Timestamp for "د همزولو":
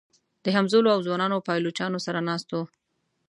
0.43-0.89